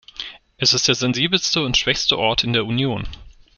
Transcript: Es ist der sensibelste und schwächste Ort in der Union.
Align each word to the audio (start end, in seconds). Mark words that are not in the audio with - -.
Es 0.57 0.73
ist 0.73 0.87
der 0.87 0.95
sensibelste 0.95 1.61
und 1.63 1.77
schwächste 1.77 2.17
Ort 2.17 2.43
in 2.43 2.53
der 2.53 2.65
Union. 2.65 3.07